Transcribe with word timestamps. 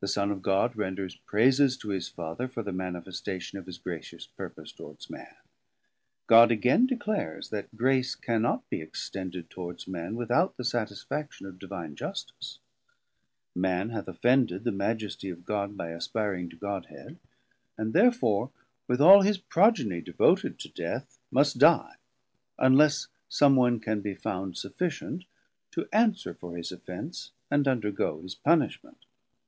The 0.00 0.06
Son 0.06 0.30
of 0.30 0.42
God 0.42 0.76
renders 0.76 1.16
praises 1.16 1.76
to 1.78 1.88
his 1.88 2.06
father 2.08 2.46
for 2.46 2.62
the 2.62 2.70
manifestation 2.70 3.58
of 3.58 3.66
his 3.66 3.78
gracious 3.78 4.28
purpose 4.28 4.70
towards 4.70 5.10
Man; 5.10 5.34
God 6.28 6.52
again 6.52 6.86
declares, 6.86 7.50
that 7.50 7.74
Grace 7.76 8.14
cannot 8.14 8.70
be 8.70 8.80
extended 8.80 9.50
towards 9.50 9.88
Man 9.88 10.14
without 10.14 10.56
the 10.56 10.62
satisfaction 10.62 11.46
of 11.48 11.58
divine 11.58 11.96
Justice; 11.96 12.60
Man 13.56 13.88
hath 13.90 14.06
offended 14.06 14.62
the 14.62 14.70
majesty 14.70 15.30
of 15.30 15.44
God 15.44 15.76
by 15.76 15.88
aspiring 15.88 16.48
to 16.50 16.56
Godhead, 16.56 17.18
and 17.76 17.92
therefore 17.92 18.52
with 18.86 19.00
all 19.00 19.22
his 19.22 19.38
progeny 19.38 20.00
devoted 20.00 20.60
to 20.60 20.68
death 20.68 21.18
must 21.32 21.58
dye, 21.58 21.96
unless 22.56 23.08
some 23.28 23.56
one 23.56 23.80
can 23.80 24.00
be 24.00 24.14
found 24.14 24.56
sufficient 24.56 25.24
to 25.72 25.88
answer 25.92 26.34
for 26.34 26.56
his 26.56 26.70
offence, 26.70 27.32
and 27.50 27.66
undergoe 27.66 28.22
his 28.22 28.36
Punishment. 28.36 28.98